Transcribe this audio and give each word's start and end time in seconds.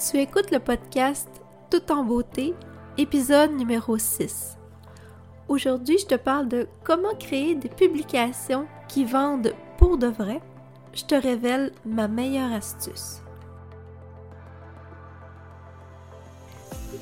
Tu 0.00 0.16
écoutes 0.16 0.50
le 0.50 0.60
podcast 0.60 1.28
Tout 1.70 1.92
en 1.92 2.02
beauté, 2.04 2.54
épisode 2.96 3.52
numéro 3.52 3.98
6. 3.98 4.56
Aujourd'hui, 5.46 5.98
je 5.98 6.06
te 6.06 6.14
parle 6.14 6.48
de 6.48 6.68
comment 6.84 7.14
créer 7.18 7.54
des 7.54 7.68
publications 7.68 8.66
qui 8.88 9.04
vendent 9.04 9.52
pour 9.76 9.98
de 9.98 10.06
vrai. 10.06 10.40
Je 10.94 11.04
te 11.04 11.14
révèle 11.14 11.72
ma 11.84 12.08
meilleure 12.08 12.50
astuce. 12.50 13.20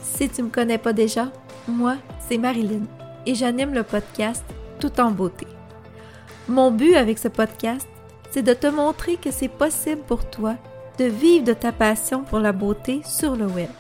Si 0.02 0.28
tu 0.28 0.42
me 0.42 0.50
connais 0.50 0.78
pas 0.78 0.92
déjà, 0.92 1.30
moi, 1.68 1.98
c'est 2.18 2.36
Marilyn 2.36 2.82
et 3.26 3.36
j'anime 3.36 3.74
le 3.74 3.84
podcast 3.84 4.44
Tout 4.80 5.00
en 5.00 5.12
beauté. 5.12 5.46
Mon 6.48 6.72
but 6.72 6.96
avec 6.96 7.18
ce 7.18 7.28
podcast, 7.28 7.86
c'est 8.32 8.42
de 8.42 8.54
te 8.54 8.66
montrer 8.66 9.18
que 9.18 9.30
c'est 9.30 9.46
possible 9.46 10.02
pour 10.02 10.28
toi 10.28 10.56
de 10.98 11.04
vivre 11.04 11.44
de 11.44 11.52
ta 11.52 11.72
passion 11.72 12.22
pour 12.22 12.40
la 12.40 12.52
beauté 12.52 13.00
sur 13.04 13.36
le 13.36 13.46
web. 13.46 13.70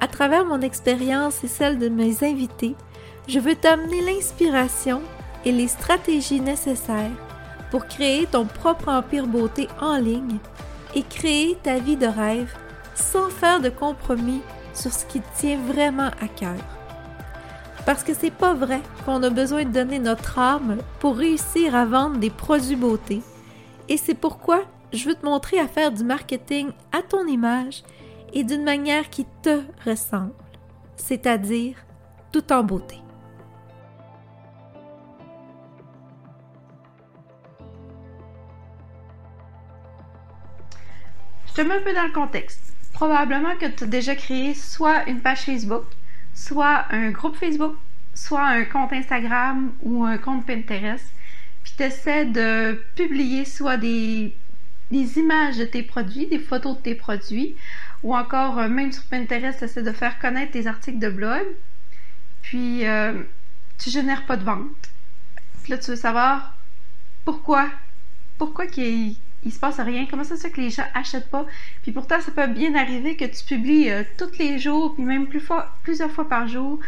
À 0.00 0.08
travers 0.08 0.44
mon 0.44 0.60
expérience 0.60 1.44
et 1.44 1.48
celle 1.48 1.78
de 1.78 1.88
mes 1.88 2.24
invités, 2.24 2.74
je 3.26 3.38
veux 3.38 3.54
t'amener 3.54 4.00
l'inspiration 4.00 5.02
et 5.44 5.52
les 5.52 5.68
stratégies 5.68 6.40
nécessaires 6.40 7.10
pour 7.70 7.86
créer 7.86 8.26
ton 8.26 8.46
propre 8.46 8.88
empire 8.88 9.26
beauté 9.26 9.68
en 9.80 9.98
ligne 9.98 10.38
et 10.94 11.02
créer 11.02 11.58
ta 11.62 11.78
vie 11.78 11.96
de 11.96 12.06
rêve 12.06 12.52
sans 12.94 13.28
faire 13.28 13.60
de 13.60 13.68
compromis 13.68 14.40
sur 14.72 14.92
ce 14.92 15.04
qui 15.04 15.20
tient 15.36 15.58
vraiment 15.58 16.10
à 16.22 16.28
cœur. 16.28 16.56
Parce 17.84 18.02
que 18.02 18.14
c'est 18.14 18.30
pas 18.30 18.54
vrai 18.54 18.80
qu'on 19.04 19.22
a 19.22 19.30
besoin 19.30 19.64
de 19.64 19.70
donner 19.70 19.98
notre 19.98 20.38
âme 20.38 20.78
pour 21.00 21.16
réussir 21.16 21.74
à 21.74 21.84
vendre 21.84 22.18
des 22.18 22.30
produits 22.30 22.76
beauté. 22.76 23.22
Et 23.88 23.96
c'est 23.96 24.14
pourquoi 24.14 24.62
je 24.92 25.08
veux 25.08 25.14
te 25.14 25.24
montrer 25.24 25.58
à 25.58 25.68
faire 25.68 25.92
du 25.92 26.04
marketing 26.04 26.70
à 26.92 27.02
ton 27.02 27.26
image 27.26 27.82
et 28.32 28.44
d'une 28.44 28.64
manière 28.64 29.10
qui 29.10 29.26
te 29.42 29.62
ressemble, 29.84 30.34
c'est-à-dire 30.96 31.76
tout 32.32 32.52
en 32.52 32.62
beauté. 32.62 32.96
Je 41.46 41.54
te 41.54 41.60
mets 41.62 41.74
un 41.74 41.82
peu 41.82 41.92
dans 41.92 42.06
le 42.06 42.12
contexte. 42.12 42.72
Probablement 42.92 43.56
que 43.56 43.66
tu 43.66 43.84
as 43.84 43.86
déjà 43.86 44.14
créé 44.14 44.54
soit 44.54 45.08
une 45.08 45.20
page 45.20 45.40
Facebook, 45.40 45.84
soit 46.34 46.84
un 46.90 47.10
groupe 47.10 47.36
Facebook, 47.36 47.76
soit 48.14 48.44
un 48.44 48.64
compte 48.64 48.92
Instagram 48.92 49.72
ou 49.82 50.04
un 50.04 50.18
compte 50.18 50.46
Pinterest, 50.46 51.04
puis 51.62 51.72
tu 51.76 51.82
essaies 51.82 52.26
de 52.26 52.82
publier 52.96 53.44
soit 53.44 53.76
des 53.76 54.36
des 54.90 55.18
images 55.18 55.58
de 55.58 55.64
tes 55.64 55.82
produits, 55.82 56.26
des 56.26 56.38
photos 56.38 56.76
de 56.76 56.82
tes 56.82 56.94
produits, 56.94 57.56
ou 58.02 58.14
encore, 58.14 58.58
euh, 58.58 58.68
même 58.68 58.92
sur 58.92 59.04
Pinterest, 59.04 59.62
essaie 59.62 59.82
de 59.82 59.92
faire 59.92 60.18
connaître 60.18 60.52
tes 60.52 60.66
articles 60.66 60.98
de 60.98 61.10
blog, 61.10 61.46
puis 62.42 62.86
euh, 62.86 63.12
tu 63.78 63.90
génères 63.90 64.24
pas 64.26 64.36
de 64.36 64.44
vente. 64.44 64.90
Puis 65.62 65.72
là, 65.72 65.78
tu 65.78 65.90
veux 65.90 65.96
savoir 65.96 66.56
pourquoi, 67.24 67.68
pourquoi 68.38 68.66
qu'il 68.66 69.16
il 69.44 69.52
se 69.52 69.60
passe 69.60 69.78
rien, 69.78 70.06
comment 70.10 70.24
ça 70.24 70.36
se 70.36 70.42
fait 70.42 70.50
que 70.50 70.60
les 70.60 70.70
gens 70.70 70.84
achètent 70.94 71.30
pas, 71.30 71.46
puis 71.82 71.92
pourtant, 71.92 72.20
ça 72.20 72.32
peut 72.32 72.46
bien 72.48 72.74
arriver 72.74 73.16
que 73.16 73.24
tu 73.24 73.44
publies 73.44 73.90
euh, 73.90 74.02
tous 74.16 74.38
les 74.38 74.58
jours, 74.58 74.94
puis 74.94 75.04
même 75.04 75.26
plus 75.26 75.42
plusieurs 75.82 76.10
fois 76.10 76.28
par 76.28 76.48
jour, 76.48 76.80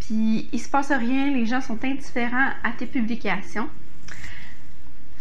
puis 0.00 0.48
il 0.52 0.60
se 0.60 0.68
passe 0.68 0.90
rien, 0.90 1.30
les 1.30 1.46
gens 1.46 1.60
sont 1.60 1.82
indifférents 1.84 2.50
à 2.64 2.70
tes 2.72 2.86
publications. 2.86 3.68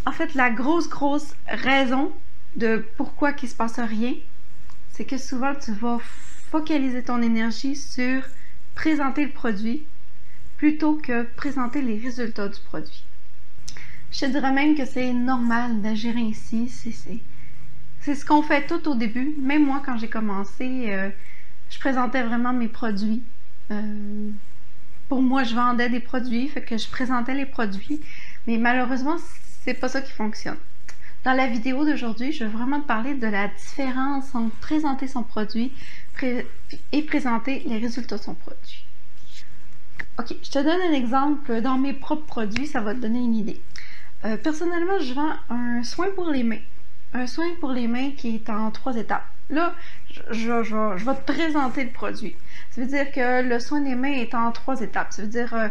En 0.05 0.11
fait, 0.11 0.33
la 0.33 0.49
grosse, 0.49 0.89
grosse 0.89 1.35
raison 1.47 2.11
de 2.55 2.85
pourquoi 2.97 3.33
il 3.41 3.47
se 3.47 3.55
passe 3.55 3.80
rien, 3.80 4.13
c'est 4.91 5.05
que 5.05 5.17
souvent 5.17 5.53
tu 5.55 5.71
vas 5.73 5.99
focaliser 6.49 7.03
ton 7.03 7.21
énergie 7.21 7.75
sur 7.75 8.23
présenter 8.75 9.25
le 9.25 9.31
produit 9.31 9.85
plutôt 10.57 10.95
que 10.95 11.23
présenter 11.23 11.81
les 11.81 11.97
résultats 11.97 12.47
du 12.47 12.59
produit. 12.59 13.03
Je 14.12 14.19
te 14.19 14.25
dirais 14.25 14.51
même 14.51 14.75
que 14.75 14.85
c'est 14.85 15.13
normal 15.13 15.81
d'agir 15.81 16.16
ainsi. 16.18 16.69
C'est 18.01 18.16
ce 18.16 18.25
qu'on 18.25 18.41
fait 18.41 18.68
tout 18.68 18.89
au 18.89 18.95
début. 18.95 19.35
Même 19.39 19.66
moi, 19.66 19.81
quand 19.85 19.97
j'ai 19.97 20.09
commencé, 20.09 20.85
euh, 20.89 21.09
je 21.69 21.79
présentais 21.79 22.23
vraiment 22.23 22.51
mes 22.51 22.68
produits. 22.68 23.23
Euh, 23.72 24.29
pour 25.07 25.22
moi, 25.22 25.44
je 25.44 25.56
vendais 25.56 25.89
des 25.89 26.00
produits, 26.00 26.50
fait 26.50 26.62
que 26.62 26.78
je 26.78 26.88
présentais 26.89 27.33
les 27.33 27.45
produits. 27.45 28.01
Mais 28.47 28.57
malheureusement, 28.57 29.18
c'est 29.63 29.73
pas 29.73 29.89
ça 29.89 30.01
qui 30.01 30.11
fonctionne. 30.11 30.57
Dans 31.23 31.33
la 31.33 31.45
vidéo 31.45 31.85
d'aujourd'hui, 31.85 32.31
je 32.31 32.44
vais 32.44 32.49
vraiment 32.49 32.81
te 32.81 32.88
parler 32.88 33.13
de 33.13 33.27
la 33.27 33.47
différence 33.47 34.33
entre 34.33 34.55
présenter 34.55 35.07
son 35.07 35.22
produit 35.22 35.72
et 36.91 37.01
présenter 37.03 37.63
les 37.67 37.77
résultats 37.77 38.17
de 38.17 38.23
son 38.23 38.33
produit. 38.33 38.85
Ok, 40.17 40.35
je 40.44 40.50
te 40.50 40.59
donne 40.59 40.81
un 40.89 40.94
exemple 40.94 41.61
dans 41.61 41.77
mes 41.77 41.94
propres 41.94 42.25
produits, 42.25 42.66
ça 42.66 42.81
va 42.81 42.95
te 42.95 43.00
donner 43.00 43.19
une 43.19 43.35
idée. 43.35 43.61
Euh, 44.25 44.35
personnellement, 44.38 45.00
je 45.00 45.13
vends 45.13 45.33
un 45.50 45.83
soin 45.83 46.07
pour 46.16 46.29
les 46.29 46.44
mains. 46.44 46.61
Un 47.13 47.27
soin 47.27 47.45
pour 47.59 47.71
les 47.71 47.88
mains 47.88 48.11
qui 48.11 48.35
est 48.35 48.50
en 48.50 48.71
trois 48.71 48.95
étapes. 48.95 49.25
Là, 49.50 49.75
je, 50.31 51.05
vais 51.05 51.16
te 51.16 51.31
présenter 51.31 51.83
le 51.83 51.91
produit. 51.91 52.35
Ça 52.71 52.81
veut 52.81 52.88
dire 52.88 53.11
que 53.11 53.44
le 53.44 53.59
soin 53.59 53.81
des 53.81 53.95
mains 53.95 54.13
est 54.13 54.33
en 54.33 54.51
trois 54.51 54.81
étapes. 54.81 55.11
Ça 55.11 55.21
veut 55.21 55.27
dire, 55.27 55.53
euh, 55.53 55.67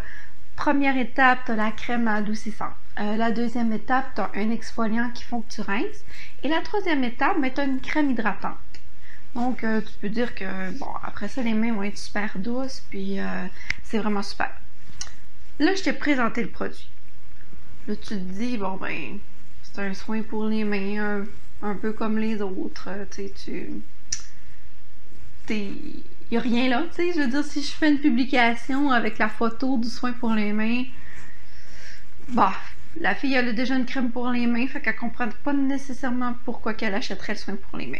première 0.55 0.97
étape, 0.97 1.41
tu 1.47 1.53
as 1.53 1.57
la 1.57 1.71
crème 1.71 2.07
adoucissante. 2.07 2.75
Euh, 3.01 3.17
la 3.17 3.31
deuxième 3.31 3.73
étape, 3.73 4.15
tu 4.15 4.21
as 4.21 4.31
un 4.35 4.51
exfoliant 4.51 5.11
qui 5.11 5.25
font 5.25 5.41
que 5.41 5.51
tu 5.51 5.63
rinces. 5.63 6.05
Et 6.43 6.49
la 6.49 6.61
troisième 6.61 7.03
étape, 7.03 7.41
ben, 7.41 7.51
tu 7.53 7.63
une 7.63 7.81
crème 7.81 8.11
hydratante. 8.11 8.57
Donc, 9.35 9.65
euh, 9.65 9.81
tu 9.81 9.93
peux 10.01 10.09
dire 10.11 10.35
que, 10.35 10.71
bon, 10.79 10.93
après 11.03 11.29
ça, 11.29 11.43
les 11.43 11.55
mains 11.55 11.73
vont 11.73 11.83
être 11.83 11.97
super 11.97 12.39
douces, 12.39 12.83
puis 12.91 13.19
euh, 13.19 13.47
c'est 13.85 13.99
vraiment 13.99 14.23
super. 14.23 14.51
Là, 15.59 15.75
je 15.75 15.83
t'ai 15.83 15.93
présenté 15.95 16.43
le 16.43 16.51
produit. 16.51 16.91
Là, 17.87 17.97
tu 17.97 18.09
te 18.09 18.15
dis, 18.15 18.59
bon, 18.59 18.77
ben, 18.77 19.19
c'est 19.63 19.81
un 19.81 19.95
soin 19.95 20.23
pour 20.23 20.45
les 20.45 20.65
mains, 20.65 21.25
un, 21.63 21.75
peu 21.77 21.93
comme 21.93 22.19
les 22.19 22.43
autres. 22.43 22.91
tu 23.11 23.23
sais, 23.23 23.33
tu. 23.45 23.71
Il 25.49 25.73
n'y 26.31 26.37
a 26.37 26.41
rien 26.41 26.69
là, 26.69 26.85
tu 26.91 26.97
sais. 26.97 27.13
Je 27.13 27.21
veux 27.23 27.27
dire, 27.27 27.45
si 27.45 27.63
je 27.63 27.73
fais 27.73 27.91
une 27.91 27.99
publication 27.99 28.91
avec 28.91 29.19
la 29.19 29.29
photo 29.29 29.79
du 29.79 29.89
soin 29.89 30.13
pour 30.13 30.33
les 30.33 30.53
mains, 30.53 30.85
bah, 32.29 32.55
la 32.99 33.15
fille, 33.15 33.37
a 33.37 33.53
déjà 33.53 33.77
une 33.77 33.87
crème 33.87 34.11
pour 34.11 34.31
les 34.31 34.47
mains, 34.47 34.67
fait 34.67 34.81
qu'elle 34.81 34.97
comprend 34.97 35.29
pas 35.45 35.53
nécessairement 35.53 36.35
pourquoi 36.45 36.75
qu'elle 36.75 36.95
achèterait 36.95 37.35
le 37.35 37.39
soin 37.39 37.57
pour 37.57 37.79
les 37.79 37.87
mains. 37.87 37.99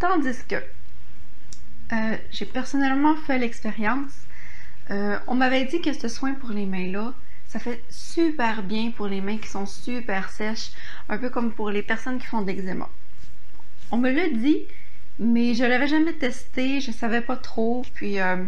Tandis 0.00 0.44
que 0.48 0.56
euh, 0.56 2.16
j'ai 2.30 2.46
personnellement 2.46 3.14
fait 3.16 3.38
l'expérience. 3.38 4.12
Euh, 4.90 5.18
on 5.26 5.34
m'avait 5.34 5.64
dit 5.64 5.80
que 5.80 5.92
ce 5.92 6.08
soin 6.08 6.34
pour 6.34 6.50
les 6.50 6.66
mains-là, 6.66 7.14
ça 7.46 7.58
fait 7.58 7.84
super 7.90 8.62
bien 8.62 8.90
pour 8.90 9.06
les 9.06 9.20
mains 9.20 9.38
qui 9.38 9.48
sont 9.48 9.66
super 9.66 10.30
sèches, 10.30 10.72
un 11.08 11.18
peu 11.18 11.28
comme 11.28 11.52
pour 11.52 11.70
les 11.70 11.82
personnes 11.82 12.18
qui 12.18 12.26
font 12.26 12.42
de 12.42 12.50
l'eczéma. 12.50 12.88
On 13.90 13.98
me 13.98 14.10
l'a 14.10 14.30
dit, 14.30 14.66
mais 15.18 15.54
je 15.54 15.64
l'avais 15.64 15.86
jamais 15.86 16.14
testé, 16.14 16.80
je 16.80 16.90
savais 16.90 17.20
pas 17.20 17.36
trop. 17.36 17.84
Puis 17.94 18.18
euh, 18.18 18.44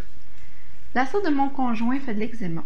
la 0.94 1.06
soeur 1.06 1.22
de 1.22 1.28
mon 1.28 1.50
conjoint 1.50 2.00
fait 2.00 2.14
de 2.14 2.20
l'eczéma. 2.20 2.64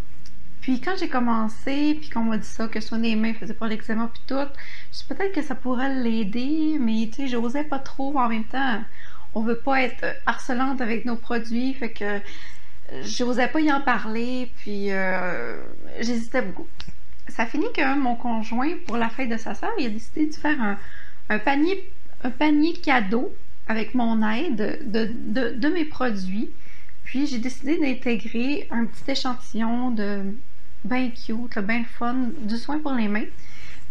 Puis 0.60 0.80
quand 0.80 0.94
j'ai 0.98 1.08
commencé, 1.08 1.96
puis 2.00 2.10
qu'on 2.10 2.24
m'a 2.24 2.36
dit 2.36 2.46
ça, 2.46 2.68
que 2.68 2.80
soit 2.80 2.98
des 2.98 3.16
mains 3.16 3.34
faisait 3.34 3.54
pas 3.54 3.68
l'eczéma 3.68 4.10
puis 4.12 4.22
tout, 4.26 4.48
je 4.92 4.98
suis 4.98 5.06
peut-être 5.06 5.32
que 5.32 5.42
ça 5.42 5.54
pourrait 5.54 5.94
l'aider, 5.94 6.76
mais 6.80 7.08
tu 7.08 7.22
sais, 7.22 7.28
j'osais 7.28 7.64
pas 7.64 7.78
trop 7.78 8.18
en 8.18 8.28
même 8.28 8.44
temps. 8.44 8.82
On 9.34 9.42
veut 9.42 9.58
pas 9.58 9.82
être 9.82 10.04
harcelante 10.26 10.80
avec 10.80 11.04
nos 11.04 11.16
produits, 11.16 11.74
fait 11.74 11.90
que 11.90 12.20
j'osais 13.02 13.48
pas 13.48 13.60
y 13.60 13.70
en 13.70 13.80
parler, 13.80 14.50
puis 14.58 14.90
euh, 14.90 15.56
j'hésitais 16.00 16.42
beaucoup. 16.42 16.66
Ça 17.28 17.46
finit 17.46 17.70
que 17.74 17.98
mon 17.98 18.16
conjoint, 18.16 18.72
pour 18.86 18.96
la 18.96 19.10
fête 19.10 19.28
de 19.28 19.36
sa 19.36 19.54
soeur, 19.54 19.70
il 19.78 19.86
a 19.86 19.90
décidé 19.90 20.26
de 20.26 20.34
faire 20.34 20.56
un, 21.28 21.38
panier, 21.38 21.90
un 22.24 22.30
panier 22.30 22.72
cadeau 22.72 23.32
avec 23.68 23.94
mon 23.94 24.26
aide 24.28 24.80
de, 24.90 25.52
de 25.52 25.68
mes 25.68 25.84
produits. 25.84 26.50
Puis 27.04 27.26
j'ai 27.26 27.38
décidé 27.38 27.78
d'intégrer 27.78 28.66
un 28.70 28.86
petit 28.86 29.10
échantillon 29.10 29.90
de 29.90 30.34
bien 30.88 31.10
cute, 31.10 31.58
bien 31.58 31.84
fun, 31.84 32.30
du 32.42 32.56
soin 32.56 32.78
pour 32.78 32.92
les 32.92 33.08
mains. 33.08 33.26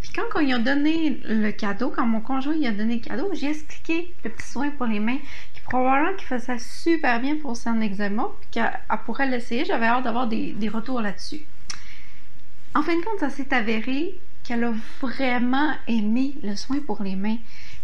Puis 0.01 0.11
quand 0.15 0.39
on 0.39 0.39
y 0.41 0.53
a 0.53 0.59
donné 0.59 1.21
le 1.25 1.51
cadeau, 1.51 1.91
quand 1.95 2.05
mon 2.05 2.21
conjoint 2.21 2.55
y 2.55 2.67
a 2.67 2.71
donné 2.71 2.95
le 2.95 3.01
cadeau, 3.01 3.29
j'ai 3.33 3.49
expliqué 3.49 4.13
le 4.23 4.29
petit 4.29 4.47
soin 4.47 4.69
pour 4.71 4.85
les 4.85 4.99
mains, 4.99 5.17
qui 5.53 5.61
probablement 5.61 6.15
qui 6.15 6.25
faisait 6.25 6.59
super 6.59 7.19
bien 7.19 7.37
pour 7.37 7.57
son 7.57 7.81
eczéma, 7.81 8.27
puis 8.39 8.49
qu'elle 8.51 8.71
pourrait 9.05 9.27
l'essayer. 9.27 9.65
J'avais 9.65 9.87
hâte 9.87 10.03
d'avoir 10.03 10.27
des, 10.27 10.69
retours 10.71 11.01
là-dessus. 11.01 11.41
En 12.75 12.83
fin 12.83 12.95
de 12.95 13.03
compte, 13.03 13.19
ça 13.19 13.29
s'est 13.29 13.53
avéré 13.53 14.19
qu'elle 14.43 14.63
a 14.63 14.73
vraiment 15.01 15.73
aimé 15.87 16.35
le 16.43 16.55
soin 16.55 16.79
pour 16.85 17.01
les 17.03 17.15
mains. 17.15 17.37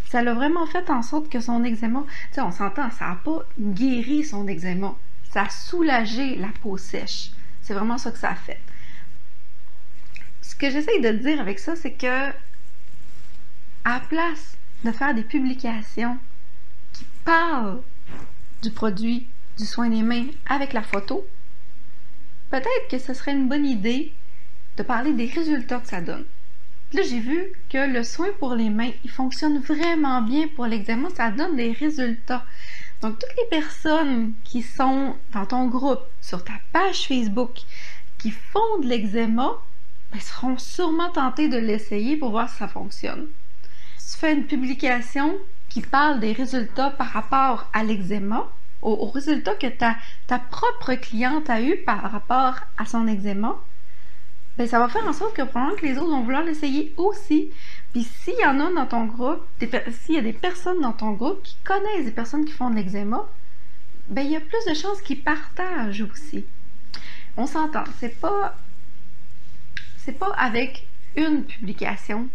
Ça 0.10 0.22
l'a 0.22 0.34
vraiment 0.34 0.68
fait 0.68 0.90
en 0.92 1.02
sorte 1.02 1.30
que 1.30 1.40
son 1.40 1.64
eczéma, 1.64 2.04
tu 2.30 2.36
sais, 2.36 2.42
on 2.42 2.52
s'entend, 2.52 2.92
ça 2.92 3.08
n'a 3.08 3.16
pas 3.16 3.40
guéri 3.60 4.24
son 4.24 4.48
eczéma. 4.48 4.96
Ça 5.32 5.44
a 5.44 5.50
soulagé 5.50 6.36
la 6.36 6.50
peau 6.62 6.78
sèche. 6.78 7.32
C'est 7.62 7.74
vraiment 7.74 7.98
ça 7.98 8.12
que 8.12 8.20
ça 8.20 8.30
a 8.30 8.36
fait 8.36 8.62
ce 10.44 10.56
que 10.56 10.70
j'essaye 10.70 11.00
de 11.00 11.10
dire 11.10 11.40
avec 11.40 11.58
ça, 11.58 11.76
c'est 11.76 11.94
que 11.94 12.32
à 13.86 14.00
place 14.02 14.58
de 14.84 14.92
faire 14.92 15.16
des 15.16 15.24
publications 15.24 16.18
qui 16.92 17.06
parlent 17.24 17.82
du 18.62 18.70
produit 18.70 19.28
du 19.58 19.66
soin 19.66 19.90
des 19.90 20.02
mains 20.02 20.28
avec 20.48 20.74
la 20.74 20.84
photo, 20.84 21.26
peut-être 22.50 22.88
que 22.90 23.00
ce 23.00 23.14
serait 23.14 23.32
une 23.32 23.48
bonne 23.48 23.66
idée 23.66 24.14
de 24.78 24.84
parler 24.84 25.14
des 25.14 25.28
résultats 25.28 25.80
que 25.80 25.88
ça 25.88 26.02
donne. 26.02 26.26
Là, 26.92 27.02
j'ai 27.04 27.20
vu 27.20 27.54
que 27.70 27.92
le 27.92 28.04
soin 28.04 28.28
pour 28.40 28.54
les 28.54 28.70
mains, 28.70 28.92
il 29.04 29.10
fonctionne 29.10 29.60
vraiment 29.60 30.22
bien 30.22 30.48
pour 30.56 30.66
l'eczéma, 30.66 31.10
ça 31.16 31.32
donne 31.32 31.56
des 31.56 31.72
résultats. 31.72 32.46
Donc, 33.02 33.18
toutes 33.18 33.38
les 33.38 33.50
personnes 33.50 34.34
qui 34.44 34.62
sont 34.62 35.16
dans 35.32 35.46
ton 35.46 35.68
groupe, 35.68 36.04
sur 36.22 36.44
ta 36.44 36.54
page 36.72 37.08
Facebook, 37.08 37.62
qui 38.18 38.32
font 38.32 38.80
de 38.82 38.88
l'eczéma, 38.88 39.56
ben, 40.14 40.22
seront 40.22 40.58
sûrement 40.60 41.10
tentées 41.10 41.50
de 41.50 41.58
l'essayer 41.58 42.18
pour 42.18 42.30
voir 42.30 42.48
si 42.48 42.58
ça 42.58 42.68
fonctionne. 42.68 43.28
Si 43.98 44.14
tu 44.14 44.20
fais 44.20 44.34
une 44.34 44.46
publication 44.46 45.36
qui 45.70 45.82
parle 45.82 46.20
des 46.20 46.34
résultats 46.34 46.92
par 46.92 47.08
rapport 47.08 47.68
à 47.74 47.84
l'eczéma, 47.84 48.48
aux, 48.84 49.10
résultats 49.10 49.56
que 49.56 49.68
ta, 49.68 49.96
ta 50.28 50.38
propre 50.38 50.94
cliente 50.96 51.50
a 51.50 51.62
eu 51.62 51.78
par 51.78 52.12
rapport 52.12 52.56
à 52.78 52.86
son 52.86 53.08
eczéma, 53.08 53.58
ben, 54.56 54.68
ça 54.68 54.78
va 54.78 54.88
faire 54.88 55.08
en 55.08 55.14
sorte 55.14 55.36
que 55.36 55.42
probablement 55.42 55.76
que 55.78 55.86
les 55.88 55.98
autres 55.98 56.12
vont 56.12 56.22
vouloir 56.22 56.44
l'essayer 56.44 56.94
aussi. 56.98 57.50
Puis 57.92 58.04
s'il 58.04 58.36
y 58.40 58.46
en 58.46 58.60
a 58.60 58.72
dans 58.72 58.86
ton 58.86 59.06
groupe, 59.06 59.42
s'il 59.92 60.16
y 60.16 60.20
a 60.20 60.22
des 60.22 60.34
personnes 60.34 60.82
dans 60.82 60.94
ton 60.94 61.14
groupe 61.14 61.42
qui 61.42 61.56
connaissent 61.64 62.06
des 62.06 62.12
personnes 62.12 62.46
qui 62.46 62.52
font 62.52 62.70
de 62.70 62.76
l'eczéma, 62.76 63.28
ben 64.10 64.22
il 64.22 64.32
y 64.32 64.36
a 64.36 64.42
plus 64.42 64.64
de 64.70 64.76
chances 64.76 65.02
qu'ils 65.02 65.24
partagent 65.24 66.02
aussi. 66.02 66.46
On 67.36 67.48
s'entend, 67.48 67.86
c'est 68.00 68.20
pas 68.20 68.56
c'est 70.04 70.18
pas 70.18 70.34
avec 70.38 70.88
une 71.16 71.44
publication 71.44 72.28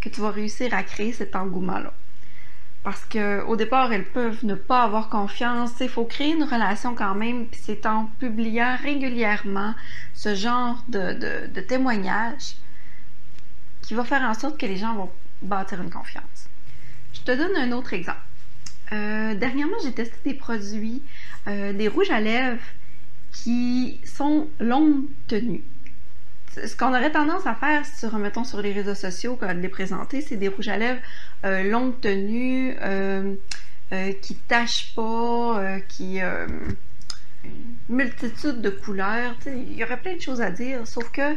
que 0.00 0.08
tu 0.08 0.20
vas 0.20 0.30
réussir 0.30 0.72
à 0.74 0.82
créer 0.82 1.12
cet 1.12 1.34
engouement-là 1.34 1.92
parce 2.88 3.04
qu'au 3.04 3.56
départ, 3.56 3.92
elles 3.92 4.08
peuvent 4.08 4.44
ne 4.44 4.54
pas 4.54 4.82
avoir 4.82 5.10
confiance. 5.10 5.72
Il 5.80 5.90
faut 5.90 6.04
créer 6.04 6.32
une 6.32 6.44
relation 6.44 6.94
quand 6.94 7.14
même, 7.14 7.46
c'est 7.52 7.84
en 7.84 8.06
publiant 8.18 8.76
régulièrement 8.82 9.74
ce 10.14 10.34
genre 10.34 10.82
de, 10.88 11.48
de, 11.48 11.60
témoignages 11.60 12.54
qui 13.82 13.92
va 13.92 14.04
faire 14.04 14.22
en 14.22 14.32
sorte 14.32 14.58
que 14.58 14.64
les 14.64 14.76
gens 14.76 14.94
vont 14.94 15.10
bâtir 15.42 15.82
une 15.82 15.90
confiance. 15.90 16.48
Je 17.12 17.20
te 17.20 17.32
donne 17.32 17.56
un 17.56 17.72
autre 17.72 17.92
exemple. 17.92 18.20
Euh, 18.92 19.34
dernièrement, 19.34 19.76
j'ai 19.84 19.92
testé 19.92 20.16
des 20.24 20.34
produits, 20.34 21.02
euh, 21.46 21.74
des 21.74 21.88
rouges 21.88 22.10
à 22.10 22.20
lèvres 22.20 22.62
qui 23.32 24.00
sont 24.06 24.48
longue 24.60 25.04
tenue 25.26 25.62
ce 26.54 26.76
qu'on 26.76 26.88
aurait 26.88 27.12
tendance 27.12 27.46
à 27.46 27.54
faire, 27.54 27.84
si 27.84 28.06
remettons 28.06 28.44
sur 28.44 28.60
les 28.62 28.72
réseaux 28.72 28.94
sociaux, 28.94 29.36
quand 29.38 29.52
les 29.52 29.68
présenter, 29.68 30.20
c'est 30.20 30.36
des 30.36 30.48
rouges 30.48 30.68
à 30.68 30.76
lèvres 30.76 31.00
euh, 31.44 31.62
longue 31.62 32.00
tenue, 32.00 32.76
euh, 32.80 33.34
euh, 33.92 34.12
qui 34.20 34.34
tâchent 34.34 34.94
pas, 34.94 35.80
qui 35.88 36.20
multitude 37.88 38.60
de 38.60 38.70
couleurs. 38.70 39.34
Il 39.46 39.74
y 39.74 39.84
aurait 39.84 40.00
plein 40.00 40.16
de 40.16 40.20
choses 40.20 40.40
à 40.40 40.50
dire, 40.50 40.86
sauf 40.86 41.10
que 41.10 41.36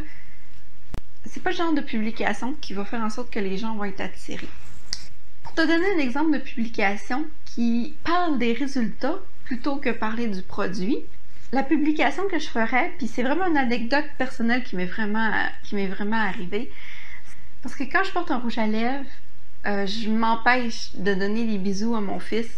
c'est 1.25 1.42
pas 1.42 1.52
le 1.52 1.56
genre 1.56 1.74
de 1.74 1.81
publication 1.81 2.54
qui 2.56 2.74
va 2.74 2.84
faire 2.84 3.02
en 3.02 3.10
sorte 3.10 3.31
que 3.31 3.40
les 3.40 3.57
gens 3.57 3.75
vont 3.75 3.86
être 3.86 4.02
attirés. 4.02 4.50
Pour 5.44 5.54
te 5.54 5.62
donner 5.62 5.86
un 5.96 6.00
exemple 6.00 6.34
de 6.34 6.40
publication 6.40 7.25
qui 7.46 7.96
parle 8.04 8.40
des 8.40 8.54
résultats 8.54 9.19
plutôt 9.44 9.78
que 9.78 9.90
parler 9.90 10.28
du 10.28 10.42
produit, 10.42 10.98
la 11.51 11.63
publication 11.63 12.27
que 12.27 12.39
je 12.39 12.48
ferais, 12.48 12.94
puis 12.98 13.07
c'est 13.07 13.24
vraiment 13.24 13.48
une 13.48 13.57
anecdote 13.57 14.06
personnelle 14.18 14.63
qui 14.63 14.75
m'est 14.75 14.86
vraiment, 14.86 15.31
qui 15.63 15.75
m'est 15.75 15.88
vraiment 15.88 16.18
arrivée. 16.18 16.71
Parce 17.62 17.75
que 17.75 17.83
quand 17.83 18.03
je 18.03 18.12
porte 18.12 18.31
un 18.31 18.39
rouge 18.39 18.57
à 18.57 18.68
lèvres, 18.68 19.06
euh, 19.68 19.86
je 19.86 20.09
m'empêche 20.09 20.95
de 20.95 21.13
donner 21.13 21.45
des 21.45 21.57
bisous 21.57 21.94
à 21.95 22.01
mon 22.01 22.19
fils 22.19 22.50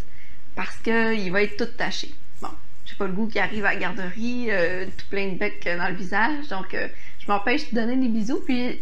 parce 0.56 0.78
qu'il 0.78 1.32
va 1.32 1.42
être 1.42 1.58
tout 1.58 1.72
taché. 1.78 2.14
Bon, 2.42 2.50
j'ai 2.86 2.96
pas 2.96 3.08
le 3.08 3.14
goût 3.14 3.28
qu'il 3.28 3.42
arrive 3.42 3.66
à 3.66 3.74
la 3.74 3.80
garderie, 3.80 4.48
euh, 4.50 4.86
tout 4.86 5.08
plein 5.10 5.30
de 5.30 5.38
becs 5.38 5.66
dans 5.66 5.90
le 5.90 5.96
visage, 5.96 6.48
donc 6.50 6.74
euh, 6.74 6.88
je 7.20 7.28
m'empêche 7.28 7.70
de 7.72 7.76
donner 7.76 7.98
des 7.98 8.08
bisous, 8.08 8.42
puis 8.46 8.80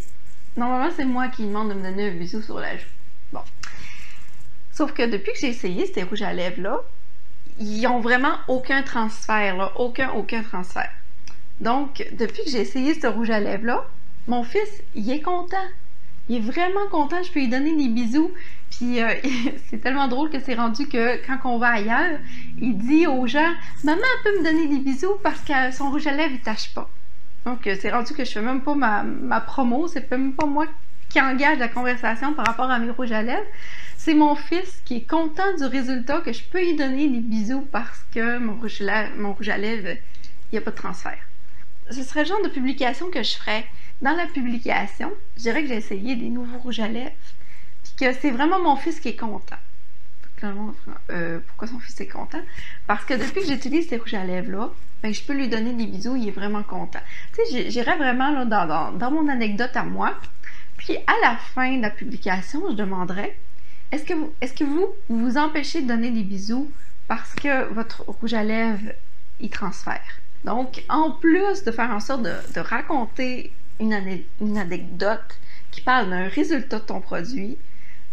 normalement 0.58 0.92
c'est 0.96 1.06
moi 1.06 1.30
qui 1.30 1.46
demande 1.46 1.70
de 1.70 1.74
me 1.74 1.84
donner 1.84 2.10
un 2.10 2.14
bisou 2.14 2.42
sur 2.42 2.60
la 2.60 2.78
joue. 2.78 2.86
Bon. 3.32 3.42
Sauf 4.74 4.94
que 4.94 5.10
depuis 5.10 5.32
que 5.34 5.40
j'ai 5.40 5.50
essayé 5.50 5.86
ces 5.88 6.04
rouges 6.04 6.22
à 6.22 6.34
lèvres-là, 6.34 6.84
ils 7.62 7.88
ont 7.88 8.00
vraiment 8.00 8.36
aucun 8.48 8.82
transfert, 8.82 9.72
aucun, 9.76 10.10
aucun 10.12 10.44
transfert. 10.44 10.90
Donc, 11.60 12.06
depuis 12.14 12.44
que 12.44 12.50
j'ai 12.50 12.62
essayé 12.62 13.00
ce 13.00 13.08
rouge 13.08 13.30
à 13.30 13.40
lèvres-là, 13.40 13.86
mon 14.28 14.44
fils, 14.44 14.82
il 14.96 15.10
est 15.12 15.22
content. 15.22 15.58
Il 16.28 16.38
est 16.38 16.40
vraiment 16.40 16.88
content, 16.90 17.22
je 17.24 17.32
peux 17.32 17.40
lui 17.40 17.48
donner 17.48 17.76
des 17.76 17.88
bisous. 17.88 18.32
Puis 18.72 19.02
euh, 19.02 19.14
c'est 19.70 19.80
tellement 19.80 20.08
drôle 20.08 20.30
que 20.30 20.40
c'est 20.40 20.56
rendu 20.56 20.88
que 20.88 21.18
quand 21.26 21.38
on 21.46 21.58
va 21.58 21.70
ailleurs, 21.70 22.20
il 22.60 22.78
dit 22.78 23.06
aux 23.06 23.28
gens 23.28 23.54
Maman 23.84 24.02
peut 24.24 24.40
me 24.40 24.44
donner 24.44 24.68
des 24.68 24.80
bisous 24.80 25.18
parce 25.24 25.42
que 25.42 25.72
son 25.72 25.90
rouge 25.92 26.08
à 26.08 26.14
lèvres, 26.14 26.34
il 26.34 26.42
tâche 26.42 26.74
pas. 26.74 26.90
Donc 27.46 27.68
euh, 27.68 27.76
c'est 27.80 27.92
rendu 27.92 28.14
que 28.14 28.24
je 28.24 28.32
fais 28.32 28.42
même 28.42 28.62
pas 28.62 28.76
ma, 28.76 29.04
ma 29.04 29.42
promo, 29.42 29.88
c'est 29.88 30.10
même 30.12 30.34
pas 30.34 30.46
moi 30.46 30.66
qui 31.10 31.20
engage 31.20 31.58
la 31.58 31.68
conversation 31.68 32.34
par 32.34 32.46
rapport 32.46 32.70
à 32.70 32.80
mes 32.80 32.92
rouges 32.92 33.12
à 33.12 33.22
lèvres. 33.22 33.42
C'est 34.04 34.16
mon 34.16 34.34
fils 34.34 34.82
qui 34.84 34.96
est 34.96 35.08
content 35.08 35.56
du 35.60 35.64
résultat 35.64 36.22
que 36.22 36.34
je 36.34 36.44
peux 36.44 36.60
lui 36.60 36.76
donner 36.76 37.08
des 37.08 37.20
bisous 37.20 37.68
parce 37.72 38.04
que 38.12 38.40
mon 38.40 38.56
rouge, 38.56 38.82
mon 39.16 39.34
rouge 39.34 39.50
à 39.50 39.60
lèvres, 39.60 39.90
il 39.90 40.54
n'y 40.54 40.58
a 40.58 40.62
pas 40.62 40.72
de 40.72 40.76
transfert. 40.76 41.20
Ce 41.92 42.02
serait 42.02 42.22
le 42.22 42.30
genre 42.30 42.42
de 42.42 42.50
publication 42.50 43.12
que 43.12 43.22
je 43.22 43.36
ferais. 43.36 43.64
Dans 44.02 44.16
la 44.16 44.26
publication, 44.26 45.12
je 45.38 45.44
dirais 45.44 45.62
que 45.62 45.68
j'ai 45.68 45.76
essayé 45.76 46.16
des 46.16 46.30
nouveaux 46.30 46.58
rouges 46.58 46.80
à 46.80 46.88
lèvres, 46.88 47.12
puis 47.84 47.94
que 48.00 48.12
c'est 48.14 48.32
vraiment 48.32 48.60
mon 48.60 48.76
fils 48.76 49.00
qui 49.00 49.10
est 49.10 49.16
content. 49.16 49.58
Euh, 51.12 51.38
pourquoi 51.50 51.68
son 51.68 51.78
fils 51.78 52.02
est 52.02 52.08
content? 52.08 52.42
Parce 52.88 53.06
que 53.06 53.14
depuis 53.14 53.42
que 53.42 53.48
j'utilise 53.54 53.88
ces 53.88 53.98
rouges 53.98 54.16
à 54.16 54.24
lèvres-là, 54.24 54.72
ben, 55.04 55.14
je 55.14 55.22
peux 55.22 55.34
lui 55.34 55.48
donner 55.48 55.74
des 55.74 55.86
bisous, 55.86 56.16
il 56.16 56.28
est 56.28 56.32
vraiment 56.32 56.64
content. 56.64 57.02
Tu 57.36 57.46
sais, 57.46 57.70
j'irais 57.70 57.98
vraiment 57.98 58.32
là, 58.32 58.46
dans, 58.46 58.94
dans, 58.94 59.12
mon 59.12 59.30
anecdote 59.30 59.76
à 59.76 59.84
moi. 59.84 60.18
Puis 60.78 60.98
à 61.06 61.14
la 61.22 61.38
fin 61.38 61.78
de 61.78 61.84
la 61.84 61.92
publication, 61.92 62.64
je 62.72 62.74
demanderais 62.74 63.38
est-ce 63.92 64.04
que, 64.54 64.64
vous, 64.64 64.88
vous 65.10 65.38
empêchez 65.38 65.82
de 65.82 65.88
donner 65.88 66.12
des 66.12 66.24
bisous 66.24 66.72
parce 67.08 67.34
que 67.34 67.72
votre 67.74 68.04
rouge 68.08 68.34
à 68.34 68.44
lèvres 68.44 68.94
y 69.40 69.50
transfère? 69.50 70.20
Donc, 70.46 70.84
en 70.90 71.12
plus 71.12 71.64
de 71.64 71.72
faire 71.72 71.92
en 71.92 72.00
sorte 72.00 72.24
de, 72.24 72.60
raconter 72.60 73.52
une, 73.80 73.94
anecdote 74.58 75.40
qui 75.72 75.82
parle 75.82 76.10
d'un 76.10 76.28
résultat 76.28 76.80
de 76.80 76.86
ton 76.86 77.02
produit, 77.02 77.58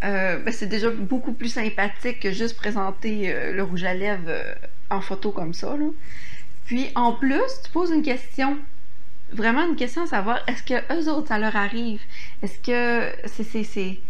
euh, 0.05 0.39
ben, 0.39 0.53
c'est 0.53 0.67
déjà 0.67 0.91
beaucoup 0.91 1.33
plus 1.33 1.49
sympathique 1.49 2.21
que 2.21 2.33
juste 2.33 2.57
présenter 2.57 3.33
euh, 3.33 3.53
le 3.53 3.63
rouge 3.63 3.83
à 3.85 3.95
lèvres 3.95 4.29
euh, 4.29 4.55
en 4.91 5.01
photo 5.01 5.33
comme 5.33 5.55
ça. 5.55 5.77
Puis, 6.67 6.89
en 6.95 7.13
plus, 7.13 7.43
tu 7.65 7.71
poses 7.73 7.91
une 7.91 8.03
question 8.03 8.59
vraiment 9.31 9.67
une 9.67 9.77
question 9.77 10.05
à 10.05 10.07
savoir 10.07 10.41
est-ce 10.47 10.63
que 10.63 10.75
eux 10.95 11.11
autres 11.11 11.29
ça 11.29 11.39
leur 11.39 11.55
arrive? 11.55 12.01
Est-ce 12.43 12.59
que 12.61 13.13
c'est 13.27 13.65
c'est 13.65 14.01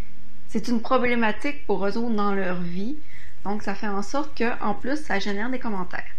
une 0.54 0.80
problématique 0.80 1.66
pour 1.66 1.86
eux 1.86 1.96
autres 1.96 2.14
dans 2.14 2.34
leur 2.34 2.60
vie. 2.60 2.96
Donc, 3.44 3.62
ça 3.62 3.74
fait 3.74 3.88
en 3.88 4.02
sorte 4.02 4.36
qu'en 4.36 4.74
plus, 4.74 4.96
ça 4.96 5.18
génère 5.18 5.50
des 5.50 5.58
commentaires. 5.58 6.10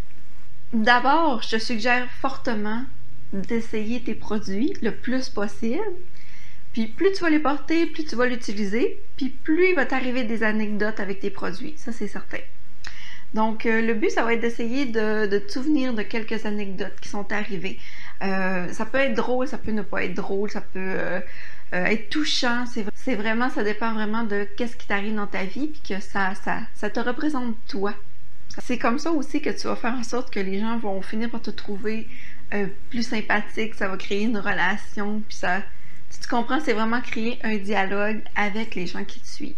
D'abord, 0.74 1.42
je 1.42 1.50
te 1.50 1.60
suggère 1.60 2.08
fortement 2.22 2.84
d'essayer 3.34 4.02
tes 4.02 4.16
produits 4.16 4.74
le 4.82 4.92
plus 4.92 5.30
possible. 5.30 5.82
Puis 6.74 6.88
plus 6.88 7.12
tu 7.14 7.22
vas 7.22 7.30
les 7.30 7.40
porter, 7.40 7.88
plus 7.88 8.06
tu 8.06 8.16
vas 8.16 8.28
l'utiliser, 8.28 9.02
puis 9.18 9.30
plus 9.30 9.70
il 9.70 9.76
va 9.76 9.86
t'arriver 9.86 10.24
des 10.24 10.44
anecdotes 10.44 11.00
avec 11.00 11.20
tes 11.20 11.32
produits. 11.32 11.74
Ça, 11.78 11.92
c'est 11.92 12.08
certain. 12.08 12.38
Donc, 13.34 13.66
euh, 13.66 13.82
le 13.82 13.94
but, 13.94 14.10
ça 14.10 14.24
va 14.24 14.34
être 14.34 14.42
d'essayer 14.42 14.86
de, 14.86 15.26
te 15.40 15.52
souvenir 15.52 15.94
de 15.94 16.02
quelques 16.02 16.46
anecdotes 16.46 17.00
qui 17.02 17.10
sont 17.10 17.32
arrivées. 17.32 17.78
Euh, 18.24 18.72
ça 18.72 18.86
peut 18.86 18.98
être 18.98 19.14
drôle, 19.14 19.48
ça 19.48 19.58
peut 19.58 19.72
ne 19.72 19.82
pas 19.82 20.04
être 20.04 20.16
drôle, 20.16 20.50
ça 20.50 20.62
peut 20.62 20.80
euh, 20.80 21.20
euh, 21.74 21.86
être 21.86 22.10
touchant. 22.10 22.66
C'est 22.96 23.16
vraiment, 23.16 23.50
ça 23.50 23.64
dépend 23.64 23.94
vraiment 23.94 24.24
de 24.24 24.48
qu'est-ce 24.58 24.76
qui 24.76 24.88
t'arrive 24.88 25.16
dans 25.16 25.28
ta 25.28 25.44
vie, 25.44 25.68
puis 25.68 25.82
que 25.88 26.02
ça, 26.02 26.34
ça, 26.36 26.60
ça 26.76 26.90
te 26.90 27.00
représente 27.00 27.56
toi. 27.68 27.94
C'est 28.58 28.78
comme 28.78 29.00
ça 29.00 29.12
aussi 29.12 29.42
que 29.42 29.50
tu 29.50 29.68
vas 29.68 29.76
faire 29.76 29.94
en 29.94 30.04
sorte 30.04 30.34
que 30.34 30.40
les 30.40 30.60
gens 30.60 30.78
vont 30.78 31.02
finir 31.02 31.30
par 31.30 31.42
te 31.42 31.52
trouver 31.52 32.08
euh, 32.54 32.68
plus 32.90 33.04
sympathique, 33.04 33.76
ça 33.76 33.88
va 33.88 33.98
créer 33.98 34.24
une 34.24 34.38
relation, 34.38 35.22
puis 35.28 35.38
ça, 35.38 35.62
tu 36.10 36.28
comprends, 36.28 36.60
c'est 36.60 36.74
vraiment 36.74 37.02
créer 37.02 37.40
un 37.44 37.58
dialogue 37.58 38.22
avec 38.36 38.76
les 38.76 38.88
gens 38.88 39.04
qui 39.06 39.20
te 39.20 39.28
suivent. 39.28 39.56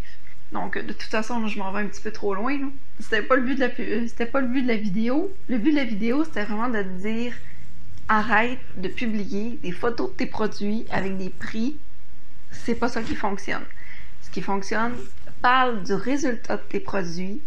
Donc, 0.52 0.78
de 0.78 0.92
toute 0.92 1.04
façon, 1.04 1.48
je 1.48 1.58
m'en 1.58 1.72
vais 1.72 1.80
un 1.80 1.88
petit 1.88 2.02
peu 2.02 2.12
trop 2.12 2.36
loin. 2.36 2.58
C'était 3.00 3.22
pas 3.22 3.38
le 3.38 3.44
but 3.44 3.56
de 3.56 3.62
la, 3.62 4.08
c'était 4.08 4.26
pas 4.26 4.42
le 4.42 4.48
but 4.48 4.64
de 4.64 4.68
la 4.68 4.76
vidéo. 4.76 5.34
Le 5.48 5.58
but 5.58 5.72
de 5.72 5.78
la 5.78 5.86
vidéo, 5.86 6.26
c'était 6.26 6.44
vraiment 6.44 6.68
de 6.68 6.84
te 6.84 7.02
dire 7.02 7.34
arrête 8.10 8.60
de 8.76 8.90
publier 8.90 9.58
des 9.64 9.72
photos 9.72 10.12
de 10.12 10.16
tes 10.18 10.26
produits 10.26 10.86
avec 10.92 11.18
des 11.18 11.30
prix 11.30 11.78
c'est 12.52 12.76
pas 12.76 12.90
ça 12.90 13.02
qui 13.02 13.16
fonctionne. 13.16 13.64
Ce 14.22 14.30
qui 14.30 14.42
fonctionne, 14.42 14.94
parle 15.42 15.84
du 15.84 15.94
résultat 15.94 16.58
de 16.58 16.62
tes 16.64 16.80
produits, 16.80 17.42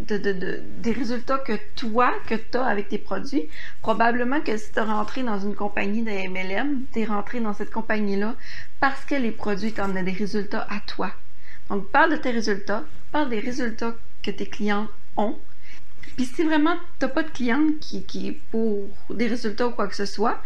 de, 0.00 0.62
des 0.78 0.92
résultats 0.92 1.38
que 1.38 1.52
toi, 1.76 2.12
que 2.26 2.34
tu 2.34 2.56
avec 2.58 2.88
tes 2.88 2.98
produits. 2.98 3.48
Probablement 3.80 4.40
que 4.40 4.56
si 4.56 4.72
tu 4.72 4.78
es 4.78 4.82
rentré 4.82 5.22
dans 5.22 5.38
une 5.38 5.54
compagnie 5.54 6.02
de 6.02 6.10
MLM, 6.10 6.82
tu 6.92 7.00
es 7.00 7.04
rentré 7.04 7.40
dans 7.40 7.54
cette 7.54 7.70
compagnie-là 7.70 8.34
parce 8.80 9.04
que 9.04 9.14
les 9.14 9.30
produits 9.30 9.72
t'en 9.72 9.88
des 9.88 10.12
résultats 10.12 10.66
à 10.68 10.80
toi. 10.80 11.12
Donc, 11.68 11.90
parle 11.90 12.12
de 12.12 12.16
tes 12.16 12.30
résultats, 12.30 12.84
parle 13.12 13.30
des 13.30 13.40
résultats 13.40 13.94
que 14.22 14.30
tes 14.30 14.46
clients 14.46 14.88
ont 15.16 15.38
Puis 16.16 16.26
si 16.26 16.42
vraiment 16.42 16.76
tu 17.00 17.08
pas 17.08 17.22
de 17.22 17.30
cliente 17.30 17.78
qui, 17.80 18.04
qui 18.04 18.32
pour 18.50 18.88
des 19.10 19.28
résultats 19.28 19.68
ou 19.68 19.70
quoi 19.70 19.88
que 19.88 19.96
ce 19.96 20.06
soit, 20.06 20.40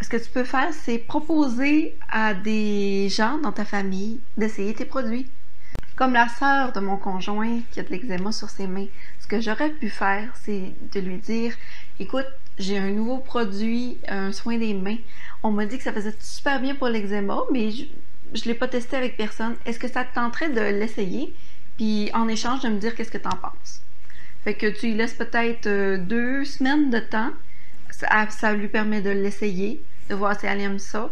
ce 0.00 0.08
que 0.08 0.16
tu 0.16 0.28
peux 0.30 0.44
faire, 0.44 0.72
c'est 0.72 0.98
proposer 0.98 1.96
à 2.10 2.34
des 2.34 3.08
gens 3.08 3.38
dans 3.38 3.52
ta 3.52 3.64
famille 3.64 4.20
d'essayer 4.36 4.74
tes 4.74 4.84
produits. 4.84 5.30
Comme 5.96 6.12
la 6.12 6.28
sœur 6.28 6.72
de 6.72 6.80
mon 6.80 6.96
conjoint 6.96 7.60
qui 7.70 7.78
a 7.78 7.84
de 7.84 7.90
l'eczéma 7.90 8.32
sur 8.32 8.50
ses 8.50 8.66
mains, 8.66 8.88
ce 9.20 9.28
que 9.28 9.40
j'aurais 9.40 9.70
pu 9.70 9.88
faire, 9.88 10.34
c'est 10.42 10.72
de 10.92 11.00
lui 11.00 11.18
dire 11.18 11.54
Écoute, 12.00 12.26
j'ai 12.58 12.78
un 12.78 12.90
nouveau 12.90 13.18
produit, 13.18 13.98
un 14.08 14.32
soin 14.32 14.58
des 14.58 14.74
mains. 14.74 14.98
On 15.44 15.52
m'a 15.52 15.66
dit 15.66 15.78
que 15.78 15.84
ça 15.84 15.92
faisait 15.92 16.14
super 16.20 16.60
bien 16.60 16.74
pour 16.74 16.88
l'eczéma, 16.88 17.38
mais 17.52 17.70
je 17.70 17.84
ne 17.84 18.44
l'ai 18.44 18.54
pas 18.54 18.66
testé 18.66 18.96
avec 18.96 19.16
personne. 19.16 19.54
Est-ce 19.64 19.78
que 19.78 19.88
ça 19.88 20.04
te 20.04 20.14
tenterait 20.14 20.50
de 20.50 20.60
l'essayer? 20.60 21.32
Puis 21.76 22.10
en 22.12 22.26
échange 22.28 22.60
de 22.62 22.68
me 22.68 22.78
dire 22.78 22.94
qu'est-ce 22.94 23.10
que 23.10 23.18
tu 23.18 23.28
en 23.28 23.36
penses. 23.36 23.80
Fait 24.42 24.54
que 24.54 24.66
tu 24.66 24.88
lui 24.88 24.94
laisses 24.94 25.14
peut-être 25.14 25.66
euh, 25.66 25.96
deux 25.96 26.44
semaines 26.44 26.90
de 26.90 26.98
temps. 26.98 27.30
Ça, 27.98 28.52
lui 28.52 28.68
permet 28.68 29.00
de 29.00 29.10
l'essayer, 29.10 29.82
de 30.08 30.14
voir 30.14 30.38
si 30.38 30.46
elle 30.46 30.60
aime 30.60 30.78
ça. 30.78 31.10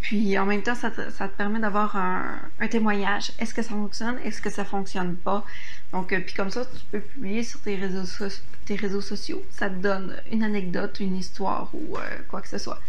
Puis 0.00 0.38
en 0.38 0.46
même 0.46 0.62
temps, 0.62 0.74
ça 0.74 0.90
te, 0.90 1.36
permet 1.36 1.58
d'avoir 1.58 1.96
un, 1.96 2.38
témoignage. 2.70 3.32
Est-ce 3.38 3.54
que 3.54 3.62
ça 3.62 3.70
fonctionne? 3.70 4.18
Est-ce 4.24 4.40
que 4.40 4.50
ça 4.50 4.64
fonctionne 4.64 5.16
pas? 5.16 5.44
Donc, 5.92 6.12
euh, 6.12 6.20
puis 6.20 6.34
comme 6.34 6.50
ça, 6.50 6.64
tu 6.64 6.84
peux 6.90 7.00
publier 7.00 7.42
sur 7.42 7.60
tes 7.60 7.76
réseaux, 7.76 9.00
sociaux. 9.00 9.42
Ça 9.50 9.68
te 9.68 9.76
donne 9.76 10.16
une 10.30 10.42
anecdote, 10.42 11.00
une 11.00 11.16
histoire 11.16 11.70
ou 11.72 11.96
euh, 11.96 12.00
quoi 12.28 12.40
que 12.40 12.48
ce 12.48 12.58
soit. 12.58 12.80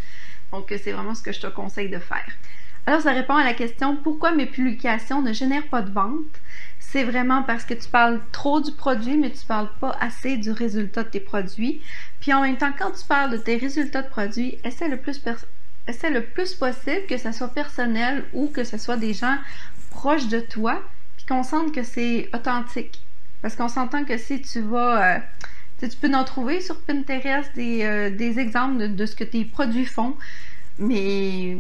Donc, 0.52 0.68
c'est 0.70 0.92
vraiment 0.92 1.16
ce 1.16 1.22
que 1.22 1.32
je 1.32 1.40
te 1.40 1.48
conseille 1.48 1.90
de 1.90 2.00
faire. 2.00 2.28
Alors, 2.88 3.02
ça 3.02 3.12
répond 3.12 3.36
à 3.36 3.44
la 3.44 3.54
question 3.54 3.98
pourquoi 3.98 4.32
mes 4.32 4.46
publications 4.46 5.22
ne 5.22 5.34
génèrent 5.34 5.68
pas 5.68 5.82
de 5.82 5.92
vente? 5.92 6.42
C'est 6.80 7.04
vraiment 7.04 7.44
parce 7.44 7.66
que 7.66 7.74
tu 7.74 7.90
parles 7.90 8.22
trop 8.32 8.62
du 8.62 8.72
produit, 8.72 9.18
mais 9.18 9.30
tu 9.30 9.46
parles 9.46 9.70
pas 9.82 9.98
assez 10.00 10.38
du 10.38 10.52
résultat 10.52 11.04
de 11.04 11.10
tes 11.10 11.20
produits. 11.20 11.82
Puis 12.22 12.32
en 12.32 12.42
même 12.42 12.56
temps, 12.56 12.72
quand 12.80 12.92
tu 12.92 13.06
parles 13.06 13.32
de 13.32 13.38
tes 13.38 13.58
résultats 13.58 14.04
de 14.04 14.08
produits, 14.08 14.58
essaie 14.64 14.88
le 14.88 14.96
plus 14.96 15.22
le 15.26 16.22
plus 16.22 16.54
possible 16.54 17.06
que 17.10 17.18
ça 17.18 17.34
soit 17.34 17.50
personnel 17.50 18.24
ou 18.32 18.48
que 18.48 18.64
ce 18.64 18.78
soit 18.78 18.96
des 18.96 19.14
gens 19.14 19.38
proches 19.90 20.30
de 20.30 20.40
toi, 20.40 20.82
puis 21.18 21.26
qu'on 21.26 21.44
sente 21.44 21.74
que 21.74 21.84
c'est 21.84 22.30
authentique. 22.34 23.02
Parce 23.42 23.58
qu'on 23.58 23.68
s'entend 23.68 24.06
que 24.06 24.18
si 24.18 24.42
tu 24.42 24.62
vas, 24.62 25.16
euh, 25.16 25.20
tu 25.82 25.90
peux 25.98 26.14
en 26.16 26.24
trouver 26.24 26.62
sur 26.62 26.80
Pinterest 26.82 27.54
des, 27.54 27.84
euh, 27.84 28.10
des 28.12 28.40
exemples 28.40 28.96
de, 28.96 29.06
ce 29.06 29.16
que 29.18 29.26
tes 29.26 29.44
produits 29.44 29.86
font, 29.86 30.16
mais 30.80 31.58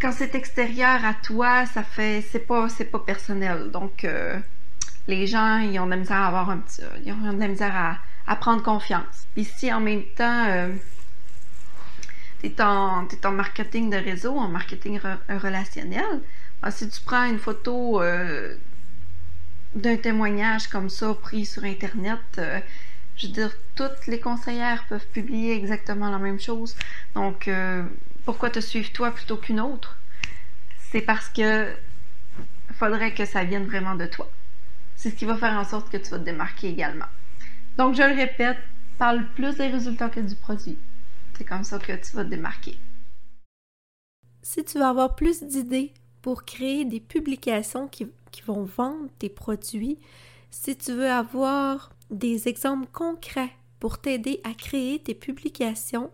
quand 0.00 0.12
c'est 0.12 0.34
extérieur 0.34 1.04
à 1.04 1.14
toi, 1.14 1.66
ça 1.66 1.82
fait, 1.82 2.24
c'est 2.30 2.40
pas, 2.40 2.68
c'est 2.68 2.84
pas 2.84 2.98
personnel. 2.98 3.70
Donc, 3.70 4.04
euh, 4.04 4.38
les 5.08 5.26
gens, 5.26 5.58
ils 5.58 5.78
ont 5.78 5.86
de 5.86 5.90
la 5.90 5.96
misère 5.96 6.18
à 6.18 6.26
avoir 6.28 6.50
un 6.50 6.58
petit, 6.58 6.82
ils 7.04 7.12
ont 7.12 7.32
de 7.32 7.40
la 7.40 7.48
misère 7.48 7.74
à, 7.74 7.98
à 8.26 8.36
prendre 8.36 8.62
confiance. 8.62 9.26
Puis 9.34 9.44
si 9.44 9.72
en 9.72 9.80
même 9.80 10.02
temps, 10.16 10.68
tu 12.40 12.46
es, 12.46 12.60
en 12.60 13.32
marketing 13.32 13.90
de 13.90 13.96
réseau, 13.96 14.36
en 14.36 14.48
marketing 14.48 15.00
relationnel, 15.28 16.22
ben, 16.62 16.70
si 16.70 16.88
tu 16.88 17.00
prends 17.04 17.24
une 17.24 17.38
photo 17.38 18.02
euh, 18.02 18.56
d'un 19.74 19.96
témoignage 19.96 20.68
comme 20.68 20.88
ça 20.88 21.14
pris 21.14 21.46
sur 21.46 21.64
Internet, 21.64 22.20
euh, 22.38 22.60
je 23.16 23.26
veux 23.26 23.32
dire, 23.32 23.52
toutes 23.74 24.06
les 24.06 24.20
conseillères 24.20 24.84
peuvent 24.88 25.06
publier 25.08 25.54
exactement 25.54 26.10
la 26.10 26.18
même 26.18 26.40
chose. 26.40 26.74
Donc, 27.14 27.48
euh, 27.48 27.82
pourquoi 28.26 28.50
te 28.50 28.60
suivre 28.60 28.92
toi 28.92 29.12
plutôt 29.12 29.36
qu'une 29.36 29.60
autre? 29.60 29.96
C'est 30.90 31.00
parce 31.00 31.28
que 31.28 31.72
faudrait 32.74 33.14
que 33.14 33.24
ça 33.24 33.44
vienne 33.44 33.66
vraiment 33.66 33.94
de 33.94 34.06
toi. 34.06 34.28
C'est 34.96 35.10
ce 35.10 35.14
qui 35.14 35.24
va 35.24 35.36
faire 35.36 35.54
en 35.54 35.64
sorte 35.64 35.90
que 35.90 35.96
tu 35.96 36.10
vas 36.10 36.18
te 36.18 36.24
démarquer 36.24 36.68
également. 36.68 37.06
Donc, 37.78 37.94
je 37.94 38.02
le 38.02 38.14
répète, 38.14 38.58
parle 38.98 39.24
plus 39.34 39.56
des 39.56 39.68
résultats 39.68 40.08
que 40.08 40.20
du 40.20 40.34
produit. 40.34 40.78
C'est 41.38 41.44
comme 41.44 41.64
ça 41.64 41.78
que 41.78 41.92
tu 41.92 42.16
vas 42.16 42.24
te 42.24 42.30
démarquer. 42.30 42.78
Si 44.42 44.64
tu 44.64 44.78
veux 44.78 44.84
avoir 44.84 45.14
plus 45.14 45.42
d'idées 45.42 45.92
pour 46.20 46.44
créer 46.44 46.84
des 46.84 47.00
publications 47.00 47.88
qui, 47.88 48.08
vont 48.46 48.64
vendre 48.64 49.08
tes 49.18 49.30
produits, 49.30 49.98
si 50.50 50.76
tu 50.76 50.92
veux 50.92 51.10
avoir 51.10 51.90
des 52.10 52.48
exemples 52.48 52.86
concrets 52.92 53.52
pour 53.80 53.98
t'aider 53.98 54.40
à 54.44 54.52
créer 54.52 54.98
tes 54.98 55.14
publications, 55.14 56.10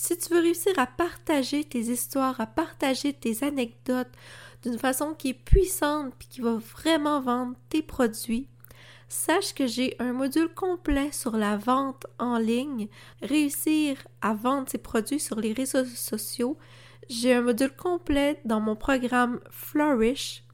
si 0.00 0.16
tu 0.16 0.32
veux 0.32 0.40
réussir 0.40 0.72
à 0.76 0.86
partager 0.86 1.64
tes 1.64 1.80
histoires, 1.80 2.40
à 2.40 2.46
partager 2.46 3.12
tes 3.12 3.42
anecdotes 3.42 4.12
d'une 4.62 4.78
façon 4.78 5.12
qui 5.12 5.30
est 5.30 5.34
puissante 5.34 6.12
et 6.20 6.24
qui 6.30 6.40
va 6.40 6.54
vraiment 6.54 7.20
vendre 7.20 7.56
tes 7.68 7.82
produits, 7.82 8.46
sache 9.08 9.54
que 9.54 9.66
j'ai 9.66 9.96
un 9.98 10.12
module 10.12 10.54
complet 10.54 11.10
sur 11.10 11.36
la 11.36 11.56
vente 11.56 12.06
en 12.20 12.38
ligne, 12.38 12.86
réussir 13.22 13.96
à 14.20 14.34
vendre 14.34 14.68
ses 14.68 14.78
produits 14.78 15.18
sur 15.18 15.40
les 15.40 15.52
réseaux 15.52 15.84
sociaux. 15.84 16.56
J'ai 17.08 17.34
un 17.34 17.42
module 17.42 17.74
complet 17.74 18.40
dans 18.44 18.60
mon 18.60 18.76
programme 18.76 19.40
Flourish. 19.50 20.44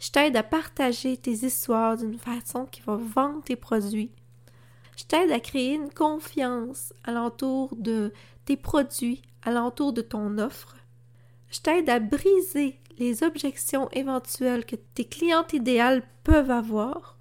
Je 0.00 0.10
t'aide 0.10 0.36
à 0.36 0.42
partager 0.42 1.16
tes 1.16 1.46
histoires 1.46 1.96
d'une 1.96 2.18
façon 2.18 2.66
qui 2.66 2.80
va 2.80 2.96
vendre 2.96 3.44
tes 3.44 3.56
produits. 3.56 4.10
Je 4.98 5.04
t'aide 5.04 5.30
à 5.30 5.38
créer 5.38 5.74
une 5.74 5.90
confiance 5.90 6.92
alentour 7.04 7.76
de 7.76 8.12
tes 8.46 8.56
produits, 8.56 9.22
alentour 9.42 9.92
de 9.92 10.02
ton 10.02 10.38
offre. 10.38 10.74
Je 11.52 11.60
t'aide 11.60 11.88
à 11.88 12.00
briser 12.00 12.80
les 12.98 13.22
objections 13.22 13.88
éventuelles 13.92 14.66
que 14.66 14.74
tes 14.74 15.04
clientes 15.04 15.52
idéales 15.52 16.02
peuvent 16.24 16.50
avoir. 16.50 17.16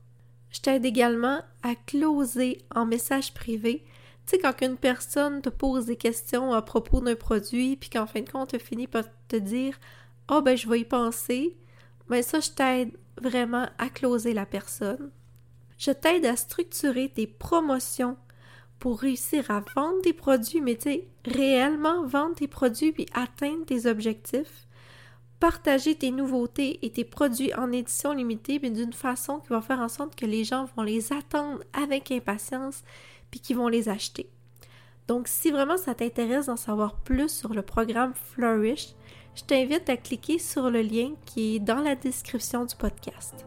Je 0.49 0.59
t'aide 0.59 0.85
également 0.85 1.41
à 1.61 1.75
closer 1.75 2.65
en 2.73 2.87
message 2.87 3.35
privé. 3.35 3.85
Tu 4.25 4.31
sais, 4.31 4.39
quand 4.39 4.59
une 4.61 4.77
personne 4.77 5.43
te 5.43 5.49
pose 5.49 5.85
des 5.85 5.97
questions 5.97 6.53
à 6.53 6.63
propos 6.63 6.99
d'un 6.99 7.15
produit, 7.15 7.75
puis 7.75 7.91
qu'en 7.91 8.07
fin 8.07 8.21
de 8.21 8.29
compte, 8.29 8.49
tu 8.49 8.59
finis 8.59 8.87
par 8.87 9.03
te 9.27 9.35
dire 9.35 9.79
Ah, 10.29 10.37
oh, 10.37 10.41
ben, 10.41 10.57
je 10.57 10.67
vais 10.67 10.79
y 10.79 10.85
penser. 10.85 11.55
Ben, 12.09 12.23
ça, 12.23 12.39
je 12.39 12.49
t'aide 12.49 12.97
vraiment 13.21 13.67
à 13.77 13.89
closer 13.89 14.33
la 14.33 14.47
personne. 14.47 15.11
Je 15.77 15.91
t'aide 15.91 16.25
à 16.25 16.35
structurer 16.35 17.09
tes 17.09 17.27
promotions 17.27 18.17
pour 18.79 18.99
réussir 18.99 19.49
à 19.49 19.63
vendre 19.75 20.01
tes 20.01 20.13
produits, 20.13 20.61
mais 20.61 20.75
tu 20.75 21.01
réellement 21.25 22.05
vendre 22.05 22.35
tes 22.35 22.47
produits 22.47 22.91
puis 22.91 23.05
atteindre 23.13 23.65
tes 23.65 23.87
objectifs 23.87 24.67
partager 25.39 25.95
tes 25.95 26.11
nouveautés 26.11 26.79
et 26.85 26.91
tes 26.91 27.03
produits 27.03 27.53
en 27.53 27.71
édition 27.71 28.13
limitée, 28.13 28.59
mais 28.61 28.71
d'une 28.71 28.93
façon 28.93 29.39
qui 29.39 29.49
va 29.49 29.61
faire 29.61 29.79
en 29.79 29.89
sorte 29.89 30.15
que 30.15 30.25
les 30.25 30.43
gens 30.43 30.67
vont 30.75 30.83
les 30.83 31.13
attendre 31.13 31.63
avec 31.73 32.11
impatience 32.11 32.83
puis 33.29 33.39
qu'ils 33.39 33.57
vont 33.57 33.67
les 33.67 33.89
acheter. 33.89 34.29
Donc, 35.07 35.27
si 35.27 35.51
vraiment 35.51 35.77
ça 35.77 35.95
t'intéresse 35.95 36.47
d'en 36.47 36.57
savoir 36.57 36.95
plus 36.95 37.29
sur 37.29 37.53
le 37.53 37.61
programme 37.61 38.13
Flourish, 38.13 38.89
je 39.35 39.43
t'invite 39.43 39.89
à 39.89 39.97
cliquer 39.97 40.39
sur 40.39 40.69
le 40.69 40.81
lien 40.81 41.11
qui 41.25 41.55
est 41.55 41.59
dans 41.59 41.81
la 41.81 41.95
description 41.95 42.65
du 42.65 42.75
podcast. 42.75 43.45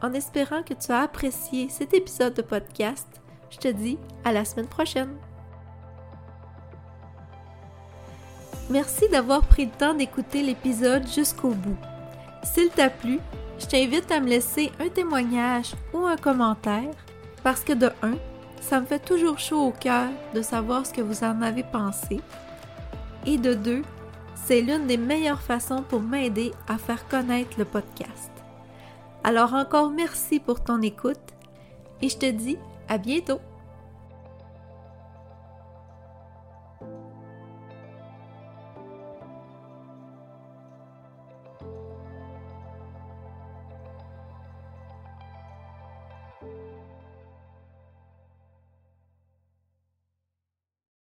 En 0.00 0.12
espérant 0.12 0.62
que 0.62 0.74
tu 0.74 0.92
as 0.92 1.00
apprécié 1.00 1.68
cet 1.70 1.92
épisode 1.92 2.34
de 2.34 2.42
podcast, 2.42 3.08
je 3.50 3.58
te 3.58 3.68
dis 3.68 3.98
à 4.24 4.32
la 4.32 4.44
semaine 4.44 4.68
prochaine. 4.68 5.16
Merci 8.70 9.08
d'avoir 9.08 9.42
pris 9.42 9.64
le 9.64 9.70
temps 9.72 9.94
d'écouter 9.94 10.42
l'épisode 10.42 11.06
jusqu'au 11.08 11.50
bout. 11.50 11.76
S'il 12.44 12.68
t'a 12.68 12.90
plu, 12.90 13.18
je 13.58 13.66
t'invite 13.66 14.10
à 14.12 14.20
me 14.20 14.28
laisser 14.28 14.70
un 14.78 14.88
témoignage 14.88 15.74
ou 15.92 16.04
un 16.06 16.16
commentaire 16.16 16.94
parce 17.42 17.64
que 17.64 17.72
de 17.72 17.90
un, 18.02 18.14
ça 18.60 18.80
me 18.80 18.86
fait 18.86 18.98
toujours 18.98 19.38
chaud 19.38 19.66
au 19.68 19.72
cœur 19.72 20.10
de 20.34 20.42
savoir 20.42 20.86
ce 20.86 20.92
que 20.92 21.00
vous 21.00 21.24
en 21.24 21.42
avez 21.42 21.64
pensé. 21.64 22.20
Et 23.26 23.36
de 23.36 23.54
deux, 23.54 23.82
c'est 24.34 24.60
l'une 24.60 24.86
des 24.86 24.96
meilleures 24.96 25.42
façons 25.42 25.82
pour 25.82 26.00
m'aider 26.00 26.52
à 26.68 26.78
faire 26.78 27.08
connaître 27.08 27.58
le 27.58 27.64
podcast. 27.64 28.37
Alors 29.24 29.54
encore 29.54 29.90
merci 29.90 30.40
pour 30.40 30.62
ton 30.62 30.80
écoute 30.82 31.18
et 32.00 32.08
je 32.08 32.18
te 32.18 32.30
dis 32.30 32.58
à 32.88 32.98
bientôt. 32.98 33.40